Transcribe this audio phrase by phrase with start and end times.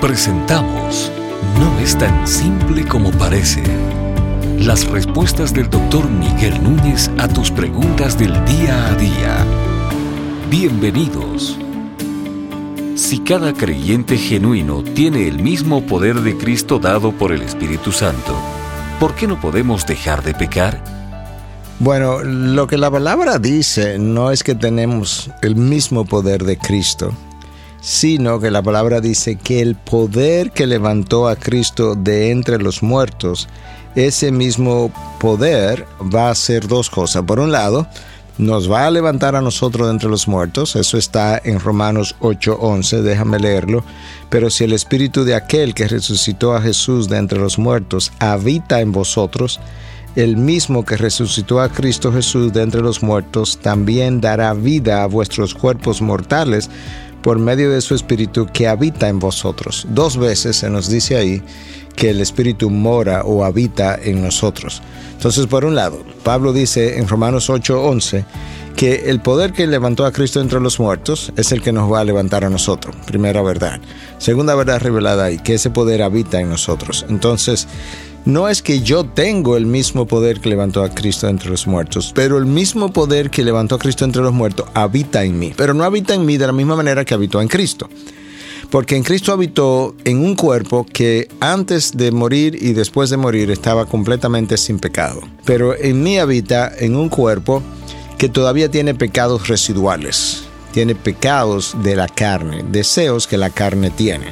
[0.00, 1.10] Presentamos
[1.58, 3.62] No es tan simple como parece.
[4.58, 9.46] Las respuestas del doctor Miguel Núñez a tus preguntas del día a día.
[10.50, 11.58] Bienvenidos.
[12.94, 18.36] Si cada creyente genuino tiene el mismo poder de Cristo dado por el Espíritu Santo,
[19.00, 20.84] ¿por qué no podemos dejar de pecar?
[21.78, 27.14] Bueno, lo que la palabra dice no es que tenemos el mismo poder de Cristo,
[27.86, 32.82] sino que la palabra dice que el poder que levantó a Cristo de entre los
[32.82, 33.48] muertos,
[33.94, 34.90] ese mismo
[35.20, 37.22] poder va a hacer dos cosas.
[37.22, 37.86] Por un lado,
[38.38, 43.02] nos va a levantar a nosotros de entre los muertos, eso está en Romanos 8:11,
[43.02, 43.84] déjame leerlo,
[44.30, 48.80] pero si el espíritu de aquel que resucitó a Jesús de entre los muertos habita
[48.80, 49.60] en vosotros,
[50.16, 55.06] el mismo que resucitó a Cristo Jesús de entre los muertos, también dará vida a
[55.06, 56.68] vuestros cuerpos mortales
[57.26, 59.84] por medio de su Espíritu que habita en vosotros.
[59.90, 61.42] Dos veces se nos dice ahí
[61.96, 64.80] que el Espíritu mora o habita en nosotros.
[65.14, 68.24] Entonces, por un lado, Pablo dice en Romanos 8:11
[68.76, 71.98] que el poder que levantó a Cristo entre los muertos es el que nos va
[71.98, 72.94] a levantar a nosotros.
[73.06, 73.80] Primera verdad.
[74.18, 77.04] Segunda verdad revelada ahí, que ese poder habita en nosotros.
[77.08, 77.66] Entonces,
[78.26, 82.12] no es que yo tengo el mismo poder que levantó a Cristo entre los muertos,
[82.14, 85.72] pero el mismo poder que levantó a Cristo entre los muertos habita en mí, pero
[85.72, 87.88] no habita en mí de la misma manera que habitó en Cristo.
[88.68, 93.52] Porque en Cristo habitó en un cuerpo que antes de morir y después de morir
[93.52, 95.20] estaba completamente sin pecado.
[95.44, 97.62] Pero en mí habita en un cuerpo
[98.18, 104.26] que todavía tiene pecados residuales, tiene pecados de la carne, deseos que la carne tiene.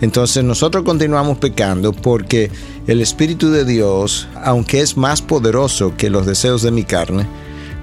[0.00, 2.50] Entonces nosotros continuamos pecando porque
[2.86, 7.26] el Espíritu de Dios, aunque es más poderoso que los deseos de mi carne,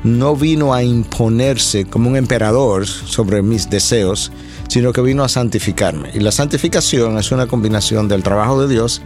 [0.05, 4.31] no vino a imponerse como un emperador sobre mis deseos,
[4.67, 6.11] sino que vino a santificarme.
[6.13, 9.01] Y la santificación es una combinación del trabajo de Dios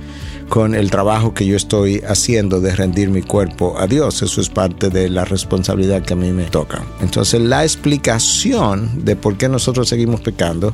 [0.50, 4.22] con el trabajo que yo estoy haciendo de rendir mi cuerpo a Dios.
[4.22, 6.84] Eso es parte de la responsabilidad que a mí me toca.
[7.00, 10.74] Entonces la explicación de por qué nosotros seguimos pecando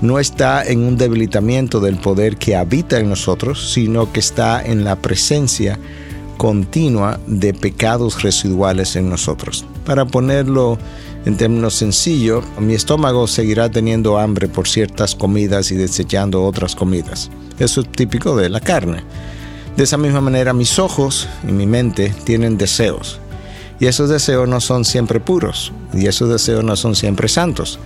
[0.00, 4.84] no está en un debilitamiento del poder que habita en nosotros, sino que está en
[4.84, 5.76] la presencia
[6.36, 9.64] continua de pecados residuales en nosotros.
[9.84, 10.78] Para ponerlo
[11.24, 17.30] en términos sencillos, mi estómago seguirá teniendo hambre por ciertas comidas y desechando otras comidas.
[17.58, 19.02] Eso es típico de la carne.
[19.76, 23.18] De esa misma manera, mis ojos y mi mente tienen deseos.
[23.78, 25.72] Y esos deseos no son siempre puros.
[25.92, 27.78] Y esos deseos no son siempre santos.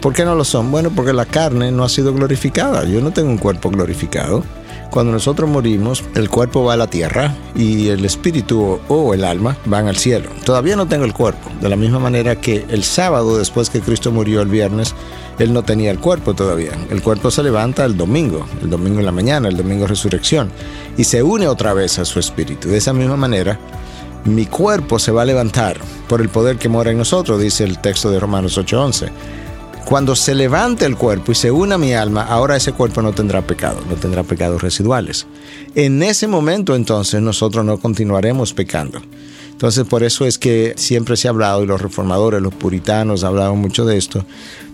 [0.00, 0.70] ¿Por qué no lo son?
[0.70, 2.84] Bueno, porque la carne no ha sido glorificada.
[2.84, 4.44] Yo no tengo un cuerpo glorificado.
[4.90, 9.56] Cuando nosotros morimos, el cuerpo va a la tierra y el espíritu o el alma
[9.66, 10.30] van al cielo.
[10.44, 11.50] Todavía no tengo el cuerpo.
[11.60, 14.94] De la misma manera que el sábado, después que Cristo murió el viernes,
[15.38, 16.72] él no tenía el cuerpo todavía.
[16.90, 20.50] El cuerpo se levanta el domingo, el domingo en la mañana, el domingo resurrección,
[20.96, 22.68] y se une otra vez a su espíritu.
[22.68, 23.58] De esa misma manera,
[24.24, 25.78] mi cuerpo se va a levantar
[26.08, 29.10] por el poder que mora en nosotros, dice el texto de Romanos 8:11.
[29.88, 33.46] Cuando se levante el cuerpo y se una mi alma, ahora ese cuerpo no tendrá
[33.46, 35.26] pecado, no tendrá pecados residuales.
[35.74, 39.00] En ese momento entonces nosotros no continuaremos pecando.
[39.50, 43.56] Entonces por eso es que siempre se ha hablado, y los reformadores, los puritanos hablaban
[43.56, 44.26] mucho de esto,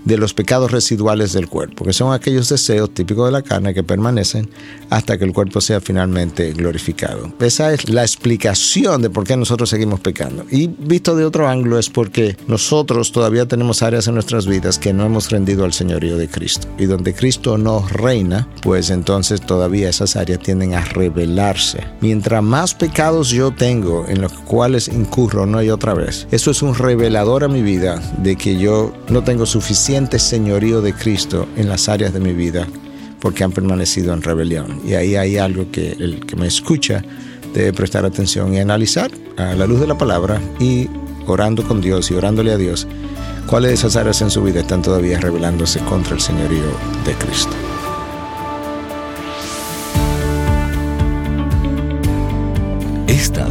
[0.04, 3.82] de los pecados residuales del cuerpo, que son aquellos deseos típicos de la carne que
[3.82, 4.48] permanecen
[4.90, 7.32] hasta que el cuerpo sea finalmente glorificado.
[7.40, 10.44] Esa es la explicación de por qué nosotros seguimos pecando.
[10.50, 14.92] Y visto de otro ángulo es porque nosotros todavía tenemos áreas en nuestras vidas que
[14.92, 16.68] no hemos rendido al señorío de Cristo.
[16.78, 21.82] Y donde Cristo no reina, pues entonces todavía esas áreas tienden a revelarse.
[22.00, 26.62] Mientras más pecados yo tengo en los cuales incurro no hay otra vez, eso es
[26.62, 31.68] un revelador a mi vida de que yo no tengo suficiente señorío de Cristo en
[31.68, 32.66] las áreas de mi vida
[33.20, 34.80] porque han permanecido en rebelión.
[34.84, 37.02] Y ahí hay algo que el que me escucha
[37.54, 40.88] debe prestar atención y analizar a la luz de la palabra y
[41.26, 42.86] orando con Dios y orándole a Dios
[43.46, 46.64] cuáles de esas áreas en su vida están todavía rebelándose contra el señorío
[47.06, 47.63] de Cristo.